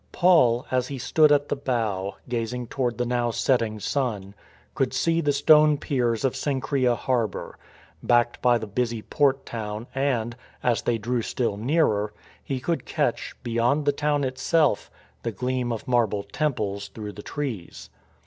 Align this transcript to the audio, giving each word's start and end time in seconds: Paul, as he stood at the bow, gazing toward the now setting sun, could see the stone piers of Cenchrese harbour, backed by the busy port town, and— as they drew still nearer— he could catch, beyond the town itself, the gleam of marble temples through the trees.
Paul, 0.11 0.65
as 0.71 0.87
he 0.87 0.97
stood 0.97 1.31
at 1.31 1.49
the 1.49 1.55
bow, 1.55 2.15
gazing 2.27 2.65
toward 2.65 2.97
the 2.97 3.05
now 3.05 3.29
setting 3.29 3.79
sun, 3.79 4.33
could 4.73 4.93
see 4.95 5.21
the 5.21 5.31
stone 5.31 5.77
piers 5.77 6.25
of 6.25 6.35
Cenchrese 6.35 6.87
harbour, 6.95 7.59
backed 8.01 8.41
by 8.41 8.57
the 8.57 8.65
busy 8.65 9.03
port 9.03 9.45
town, 9.45 9.85
and— 9.93 10.35
as 10.63 10.81
they 10.81 10.97
drew 10.97 11.21
still 11.21 11.55
nearer— 11.55 12.13
he 12.43 12.59
could 12.59 12.83
catch, 12.83 13.35
beyond 13.43 13.85
the 13.85 13.91
town 13.91 14.23
itself, 14.23 14.89
the 15.21 15.31
gleam 15.31 15.71
of 15.71 15.87
marble 15.87 16.23
temples 16.23 16.87
through 16.87 17.11
the 17.11 17.21
trees. 17.21 17.91